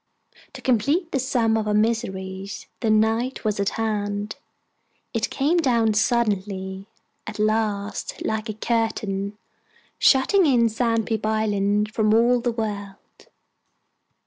[0.53, 4.35] To complete the sum of our miseries, the night was at hand.
[5.13, 6.87] It came down suddenly,
[7.27, 9.37] at last, like a curtain,
[9.99, 13.27] shutting in Sandpeep island from all the world.